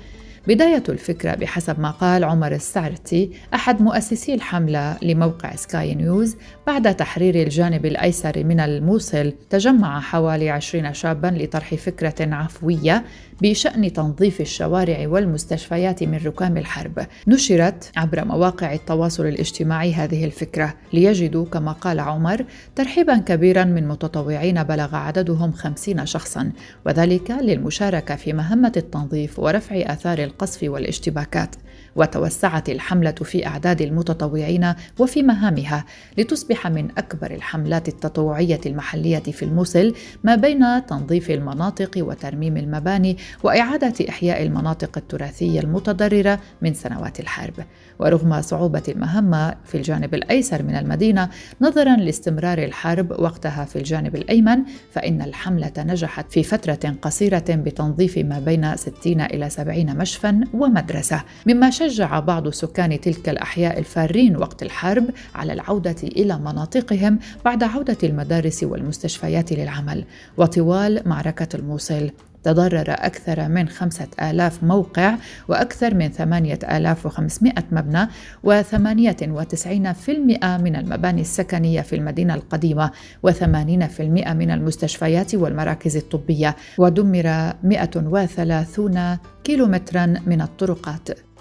بداية 0.48 0.82
الفكرة 0.88 1.34
بحسب 1.34 1.80
ما 1.80 1.90
قال 1.90 2.24
عمر 2.24 2.52
السعرتي 2.52 3.30
أحد 3.54 3.82
مؤسسي 3.82 4.34
الحملة 4.34 4.96
لموقع 5.02 5.56
سكاي 5.56 5.94
نيوز 5.94 6.36
بعد 6.66 6.96
تحرير 6.96 7.34
الجانب 7.34 7.86
الأيسر 7.86 8.44
من 8.44 8.60
الموصل 8.60 9.32
تجمع 9.50 10.00
حوالي 10.00 10.50
عشرين 10.50 10.94
شابا 10.94 11.26
لطرح 11.26 11.74
فكرة 11.74 12.14
عفوية 12.34 13.04
بشأن 13.42 13.92
تنظيف 13.92 14.40
الشوارع 14.40 15.08
والمستشفيات 15.08 16.02
من 16.02 16.20
ركام 16.24 16.56
الحرب. 16.56 17.06
نشرت 17.26 17.90
عبر 17.96 18.24
مواقع 18.24 18.72
التواصل 18.72 19.26
الاجتماعي 19.26 19.94
هذه 19.94 20.24
الفكرة. 20.24 20.74
ليجدوا 20.92 21.44
كما 21.44 21.72
قال 21.72 22.00
عمر 22.00 22.44
ترحيبا 22.76 23.16
كبيرا 23.18 23.64
من 23.64 23.88
متطوعين 23.88 24.62
بلغ 24.62 24.96
عددهم 24.96 25.52
خمسين 25.52 26.06
شخصا 26.06 26.52
وذلك 26.86 27.30
للمشاركة 27.30 28.16
في 28.16 28.32
مهمة 28.32 28.72
التنظيف 28.76 29.38
ورفع 29.38 29.76
آثار 29.76 30.31
القصف 30.32 30.62
والاشتباكات 30.62 31.56
وتوسعت 31.96 32.68
الحملة 32.70 33.10
في 33.10 33.46
أعداد 33.46 33.82
المتطوعين 33.82 34.74
وفي 34.98 35.22
مهامها 35.22 35.84
لتصبح 36.18 36.66
من 36.66 36.88
أكبر 36.98 37.30
الحملات 37.30 37.88
التطوعية 37.88 38.60
المحلية 38.66 39.18
في 39.18 39.44
الموصل 39.44 39.94
ما 40.24 40.34
بين 40.34 40.86
تنظيف 40.86 41.30
المناطق 41.30 41.90
وترميم 41.96 42.56
المباني 42.56 43.16
وإعادة 43.42 44.08
إحياء 44.08 44.42
المناطق 44.42 44.98
التراثية 44.98 45.60
المتضررة 45.60 46.38
من 46.62 46.74
سنوات 46.74 47.20
الحرب. 47.20 47.54
ورغم 47.98 48.42
صعوبة 48.42 48.82
المهمة 48.88 49.54
في 49.64 49.74
الجانب 49.74 50.14
الأيسر 50.14 50.62
من 50.62 50.76
المدينة 50.76 51.28
نظرا 51.60 51.96
لاستمرار 51.96 52.58
الحرب 52.58 53.10
وقتها 53.10 53.64
في 53.64 53.76
الجانب 53.76 54.16
الأيمن 54.16 54.58
فإن 54.92 55.22
الحملة 55.22 55.72
نجحت 55.78 56.32
في 56.32 56.42
فترة 56.42 56.94
قصيرة 57.02 57.44
بتنظيف 57.48 58.18
ما 58.18 58.38
بين 58.38 58.76
60 58.76 59.20
إلى 59.20 59.50
70 59.50 59.96
مشفى 59.96 60.21
ومدرسة 60.54 61.22
مما 61.46 61.70
شجع 61.70 62.20
بعض 62.20 62.48
سكان 62.48 63.00
تلك 63.00 63.28
الأحياء 63.28 63.78
الفارين 63.78 64.36
وقت 64.36 64.62
الحرب 64.62 65.04
على 65.34 65.52
العودة 65.52 65.96
إلى 66.02 66.38
مناطقهم 66.38 67.18
بعد 67.44 67.62
عودة 67.62 67.98
المدارس 68.02 68.64
والمستشفيات 68.64 69.52
للعمل. 69.52 70.04
وطوال 70.36 71.02
معركة 71.06 71.48
الموصل. 71.56 72.10
تضرر 72.44 72.84
أكثر 72.88 73.48
من 73.48 73.68
خمسة 73.68 74.08
آلاف 74.22 74.64
موقع 74.64 75.14
وأكثر 75.48 75.94
من 75.94 76.08
ثمانية 76.08 76.58
آلاف 76.70 77.06
وخمسمائة 77.06 77.64
مبنى 77.72 78.08
وثمانية 78.44 79.16
وتسعين 79.22 79.92
في 79.92 80.12
المئة 80.12 80.56
من 80.56 80.76
المباني 80.76 81.20
السكنية 81.20 81.80
في 81.80 81.96
المدينة 81.96 82.34
القديمة 82.34 82.90
وثمانين 83.22 83.88
في 83.88 84.02
المئة 84.02 84.32
من 84.32 84.50
المستشفيات 84.50 85.34
والمراكز 85.34 85.96
الطبية 85.96 86.56
ودمر 86.78 87.52
مئة 87.62 87.90
وثلاثون 87.96 89.18
كيلومترا 89.44 90.06
من 90.26 90.40
الطرقات. 90.40 91.31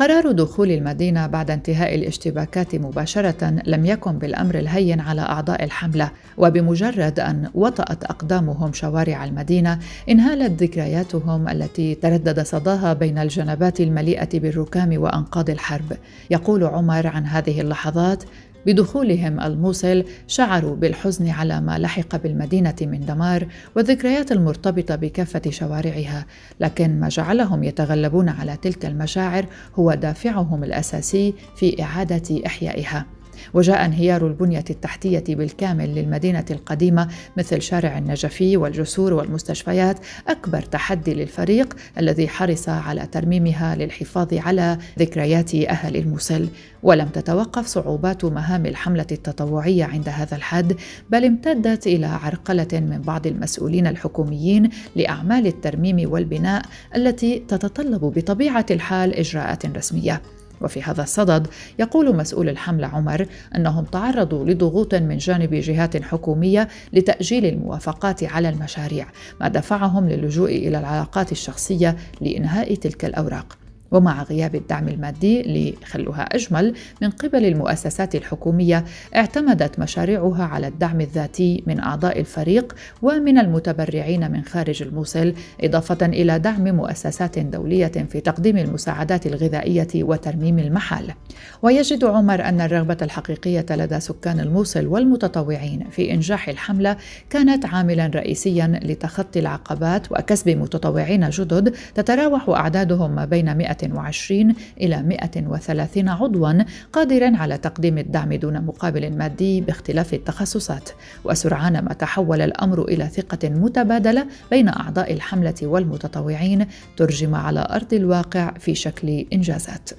قرار 0.00 0.32
دخول 0.32 0.70
المدينة 0.70 1.26
بعد 1.26 1.50
انتهاء 1.50 1.94
الاشتباكات 1.94 2.74
مباشرة 2.74 3.62
لم 3.66 3.86
يكن 3.86 4.18
بالأمر 4.18 4.54
الهين 4.58 5.00
على 5.00 5.20
أعضاء 5.20 5.64
الحملة، 5.64 6.10
وبمجرد 6.38 7.20
أن 7.20 7.50
وطأت 7.54 8.04
أقدامهم 8.04 8.72
شوارع 8.72 9.24
المدينة 9.24 9.78
انهالت 10.08 10.62
ذكرياتهم 10.62 11.48
التي 11.48 11.94
تردد 11.94 12.42
صداها 12.42 12.92
بين 12.92 13.18
الجنبات 13.18 13.80
المليئة 13.80 14.40
بالركام 14.40 15.02
وأنقاض 15.02 15.50
الحرب. 15.50 15.92
يقول 16.30 16.64
عمر 16.64 17.06
عن 17.06 17.26
هذه 17.26 17.60
اللحظات: 17.60 18.24
بدخولهم 18.66 19.40
الموصل 19.40 20.04
شعروا 20.26 20.76
بالحزن 20.76 21.28
على 21.28 21.60
ما 21.60 21.78
لحق 21.78 22.16
بالمدينة 22.16 22.76
من 22.80 23.00
دمار 23.06 23.46
والذكريات 23.76 24.32
المرتبطة 24.32 24.96
بكافة 24.96 25.50
شوارعها 25.50 26.26
لكن 26.60 27.00
ما 27.00 27.08
جعلهم 27.08 27.64
يتغلبون 27.64 28.28
على 28.28 28.56
تلك 28.56 28.86
المشاعر 28.86 29.46
هو 29.74 29.94
دافعهم 29.94 30.64
الأساسي 30.64 31.34
في 31.56 31.82
إعادة 31.82 32.46
إحيائها. 32.46 33.06
وجاء 33.54 33.84
انهيار 33.84 34.26
البنية 34.26 34.64
التحتية 34.70 35.24
بالكامل 35.28 35.94
للمدينة 35.94 36.44
القديمة 36.50 37.08
مثل 37.36 37.62
شارع 37.62 37.98
النجفي 37.98 38.56
والجسور 38.56 39.12
والمستشفيات 39.12 39.98
أكبر 40.28 40.62
تحدي 40.62 41.14
للفريق 41.14 41.76
الذي 41.98 42.28
حرص 42.28 42.68
على 42.68 43.06
ترميمها 43.06 43.76
للحفاظ 43.76 44.34
على 44.34 44.78
ذكريات 44.98 45.54
أهل 45.54 45.96
الموصل. 45.96 46.48
ولم 46.82 47.08
تتوقف 47.08 47.66
صعوبات 47.66 48.24
مهام 48.24 48.66
الحملة 48.66 49.06
التطوعية 49.12 49.84
عند 49.84 50.08
هذا 50.08 50.36
الحد 50.36 50.76
بل 51.10 51.24
امتدت 51.24 51.86
إلى 51.86 52.06
عرقلة 52.06 52.68
من 52.72 53.02
بعض 53.02 53.26
المسؤولين 53.26 53.86
الحكوميين 53.86 54.70
لأعمال 54.96 55.46
الترميم 55.46 56.10
والبناء 56.12 56.62
التي 56.96 57.38
تتطلب 57.48 58.00
بطبيعة 58.00 58.66
الحال 58.70 59.14
إجراءات 59.14 59.66
رسمية. 59.76 60.22
وفي 60.60 60.82
هذا 60.82 61.02
الصدد 61.02 61.46
يقول 61.78 62.16
مسؤول 62.16 62.48
الحملة 62.48 62.86
عمر 62.86 63.26
أنهم 63.56 63.84
تعرضوا 63.84 64.44
لضغوط 64.44 64.94
من 64.94 65.18
جانب 65.18 65.54
جهات 65.54 66.02
حكومية 66.02 66.68
لتأجيل 66.92 67.46
الموافقات 67.46 68.24
على 68.24 68.48
المشاريع 68.48 69.06
ما 69.40 69.48
دفعهم 69.48 70.08
للجوء 70.08 70.50
إلى 70.50 70.78
العلاقات 70.78 71.32
الشخصية 71.32 71.96
لإنهاء 72.20 72.74
تلك 72.74 73.04
الأوراق. 73.04 73.69
ومع 73.90 74.22
غياب 74.22 74.54
الدعم 74.54 74.88
المادي 74.88 75.42
لخلها 75.82 76.22
أجمل 76.22 76.74
من 77.02 77.10
قبل 77.10 77.44
المؤسسات 77.44 78.14
الحكومية 78.14 78.84
اعتمدت 79.16 79.78
مشاريعها 79.78 80.44
على 80.44 80.66
الدعم 80.66 81.00
الذاتي 81.00 81.62
من 81.66 81.80
أعضاء 81.80 82.20
الفريق 82.20 82.74
ومن 83.02 83.38
المتبرعين 83.38 84.30
من 84.30 84.42
خارج 84.44 84.82
الموصل 84.82 85.34
إضافة 85.60 86.06
إلى 86.06 86.38
دعم 86.38 86.64
مؤسسات 86.64 87.38
دولية 87.38 87.86
في 87.86 88.20
تقديم 88.20 88.56
المساعدات 88.56 89.26
الغذائية 89.26 89.88
وترميم 89.94 90.58
المحال. 90.58 91.14
ويجد 91.62 92.04
عمر 92.04 92.44
أن 92.44 92.60
الرغبة 92.60 92.96
الحقيقية 93.02 93.66
لدى 93.70 94.00
سكان 94.00 94.40
الموصل 94.40 94.86
والمتطوعين 94.86 95.86
في 95.90 96.14
إنجاح 96.14 96.48
الحملة 96.48 96.96
كانت 97.30 97.66
عاملا 97.66 98.06
رئيسيا 98.06 98.80
لتخطي 98.82 99.38
العقبات 99.40 100.12
وكسب 100.12 100.48
متطوعين 100.48 101.30
جدد 101.30 101.74
تتراوح 101.94 102.48
أعدادهم 102.48 103.14
ما 103.14 103.24
بين 103.24 103.56
100 103.56 103.76
120 103.84 104.54
إلى 104.80 105.02
130 105.02 106.08
عضوا 106.08 106.52
قادرا 106.92 107.36
على 107.36 107.58
تقديم 107.58 107.98
الدعم 107.98 108.32
دون 108.34 108.60
مقابل 108.60 109.16
مادي 109.16 109.60
باختلاف 109.60 110.14
التخصصات. 110.14 110.90
وسرعان 111.24 111.84
ما 111.84 111.92
تحول 111.92 112.40
الأمر 112.40 112.84
إلى 112.84 113.06
ثقة 113.06 113.48
متبادلة 113.48 114.26
بين 114.50 114.68
أعضاء 114.68 115.12
الحملة 115.12 115.54
والمتطوعين 115.62 116.66
ترجم 116.96 117.34
على 117.34 117.68
أرض 117.70 117.94
الواقع 117.94 118.54
في 118.58 118.74
شكل 118.74 119.26
إنجازات. 119.32 119.90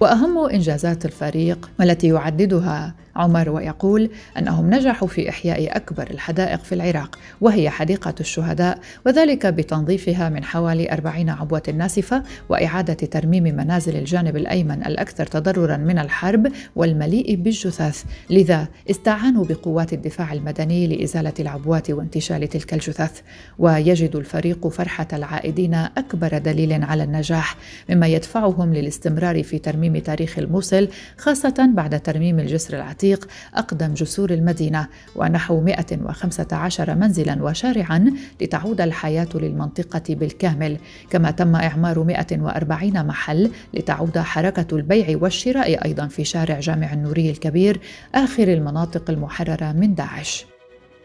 وأهم 0.00 0.38
إنجازات 0.38 1.04
الفريق 1.04 1.70
والتي 1.80 2.08
يعددها 2.08 2.94
عمر 3.16 3.48
ويقول 3.48 4.10
أنهم 4.38 4.74
نجحوا 4.74 5.08
في 5.08 5.28
إحياء 5.28 5.76
أكبر 5.76 6.10
الحدائق 6.10 6.64
في 6.64 6.74
العراق 6.74 7.18
وهي 7.40 7.70
حديقة 7.70 8.14
الشهداء 8.20 8.78
وذلك 9.06 9.46
بتنظيفها 9.46 10.28
من 10.28 10.44
حوالي 10.44 10.92
40 10.92 11.30
عبوة 11.30 11.62
ناسفة 11.76 12.22
وإعادة 12.48 12.94
ترميم 12.94 13.44
منازل 13.44 13.96
الجانب 13.96 14.36
الأيمن 14.36 14.86
الأكثر 14.86 15.26
تضررا 15.26 15.76
من 15.76 15.98
الحرب 15.98 16.52
والمليء 16.76 17.34
بالجثث. 17.34 18.04
لذا 18.30 18.68
استعانوا 18.90 19.44
بقوات 19.44 19.92
الدفاع 19.92 20.32
المدني 20.32 20.86
لإزالة 20.86 21.32
العبوات 21.40 21.90
وانتشال 21.90 22.48
تلك 22.48 22.74
الجثث. 22.74 23.20
ويجد 23.58 24.16
الفريق 24.16 24.68
فرحة 24.68 25.08
العائدين 25.12 25.74
أكبر 25.74 26.38
دليل 26.38 26.84
على 26.84 27.04
النجاح 27.04 27.56
مما 27.90 28.06
يدفعهم 28.06 28.74
للاستمرار 28.74 29.42
في 29.42 29.58
ترميم 29.58 29.98
تاريخ 29.98 30.38
الموصل 30.38 30.88
خاصة 31.18 31.70
بعد 31.74 32.00
ترميم 32.00 32.38
الجسر 32.40 32.76
العتيق 32.76 33.03
العتيق 33.04 33.28
أقدم 33.54 33.94
جسور 33.94 34.30
المدينة 34.30 34.88
ونحو 35.16 35.60
115 35.60 36.94
منزلا 36.94 37.42
وشارعا 37.42 38.12
لتعود 38.40 38.80
الحياة 38.80 39.28
للمنطقة 39.34 40.14
بالكامل. 40.14 40.78
كما 41.10 41.30
تم 41.30 41.56
إعمار 41.56 42.02
140 42.02 43.06
محل 43.06 43.50
لتعود 43.74 44.18
حركة 44.18 44.76
البيع 44.76 45.18
والشراء 45.22 45.84
أيضا 45.84 46.06
في 46.06 46.24
شارع 46.24 46.60
جامع 46.60 46.92
النوري 46.92 47.30
الكبير 47.30 47.80
آخر 48.14 48.48
المناطق 48.48 49.10
المحررة 49.10 49.72
من 49.72 49.94
داعش. 49.94 50.46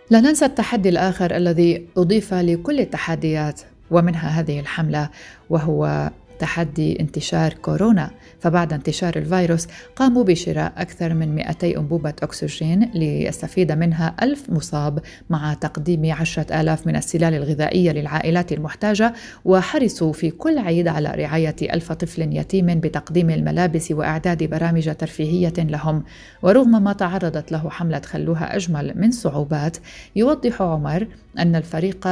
لا 0.09 0.21
ننسى 0.21 0.45
التحدي 0.45 0.89
الآخر 0.89 1.35
الذي 1.35 1.87
أضيف 1.97 2.33
لكل 2.33 2.79
التحديات 2.79 3.61
ومنها 3.91 4.29
هذه 4.39 4.59
الحملة 4.59 5.09
وهو 5.49 6.11
تحدي 6.39 6.99
انتشار 6.99 7.53
كورونا 7.53 8.11
فبعد 8.39 8.73
انتشار 8.73 9.15
الفيروس 9.15 9.67
قاموا 9.95 10.23
بشراء 10.23 10.73
أكثر 10.77 11.13
من 11.13 11.35
200 11.35 11.77
أنبوبة 11.77 12.09
أكسجين 12.09 12.91
ليستفيد 12.93 13.71
منها 13.71 14.15
ألف 14.21 14.49
مصاب 14.49 14.99
مع 15.29 15.53
تقديم 15.53 16.11
عشرة 16.11 16.61
آلاف 16.61 16.87
من 16.87 16.95
السلال 16.95 17.33
الغذائية 17.33 17.91
للعائلات 17.91 18.51
المحتاجة 18.51 19.13
وحرصوا 19.45 20.13
في 20.13 20.31
كل 20.31 20.57
عيد 20.57 20.87
على 20.87 21.11
رعاية 21.11 21.55
ألف 21.61 21.91
طفل 21.91 22.37
يتيم 22.37 22.79
بتقديم 22.79 23.29
الملابس 23.29 23.91
وإعداد 23.91 24.43
برامج 24.43 24.95
ترفيهية 24.95 25.53
لهم. 25.57 26.03
ورغم 26.41 26.83
ما 26.83 26.93
تعرضت 26.93 27.51
له 27.51 27.69
حملة 27.69 27.99
خلوها 27.99 28.55
أجمل 28.55 28.93
من 28.95 29.11
صعوبات 29.11 29.77
يوضح 30.15 30.61
عمر 30.61 31.07
أن 31.39 31.55
الفريق 31.55 32.07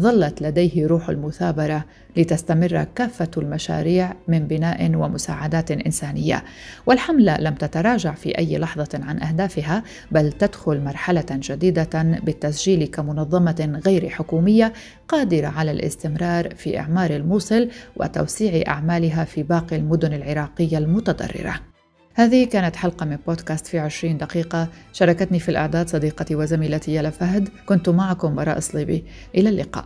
ظلت 0.00 0.42
لديه 0.42 0.86
روح 0.86 1.08
المثابرة 1.08 1.84
لتستمر 2.16 2.84
كافة 2.94 3.30
المشاريع 3.36 4.12
من 4.28 4.46
بناء 4.46 4.94
ومساعدات 4.94 5.70
إنسانية. 5.70 6.44
والحملة 6.86 7.36
لم 7.36 7.54
تتراجع 7.54 8.14
في 8.14 8.38
أي 8.38 8.58
لحظة 8.58 8.88
عن 8.94 9.22
أهدافها 9.22 9.82
بل 10.10 10.32
تدخل 10.32 10.80
مرحلة 10.80 11.26
جديدة 11.30 12.02
بالتسجيل 12.02 12.86
كمنظمة 12.86 13.80
غير 13.86 14.08
حكومية 14.08 14.72
قادرة 15.08 15.46
على 15.46 15.70
الاستمرار 15.70 16.54
في 16.54 16.78
إعمار 16.78 17.10
الموصل 17.10 17.68
وتوسيع 17.96 18.62
أعمالها 18.68 19.24
في 19.24 19.42
باقي 19.42 19.76
المدن 19.76 20.12
العراقية 20.12 20.78
المتضررة. 20.78 21.69
هذه 22.20 22.44
كانت 22.44 22.76
حلقة 22.76 23.06
من 23.06 23.18
بودكاست 23.26 23.66
في 23.66 23.78
عشرين 23.78 24.18
دقيقة. 24.18 24.68
شاركتني 24.92 25.38
في 25.38 25.48
الإعداد 25.48 25.88
صديقتي 25.88 26.34
وزميلتي 26.34 26.94
يلا 26.94 27.10
فهد. 27.10 27.48
كنت 27.66 27.88
معكم 27.88 28.34
براء 28.34 28.60
صليبي 28.60 29.04
إلى 29.34 29.48
اللقاء. 29.48 29.84